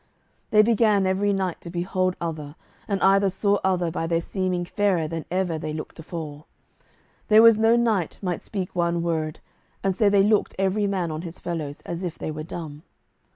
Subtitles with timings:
[0.49, 2.55] Then began every knight to behold other,
[2.87, 6.45] and either saw other by their seeming fairer than ever they looked afore.
[7.27, 9.39] There was no knight might speak one word,
[9.83, 12.81] and so they looked every man on his fellows, as if they were dumb.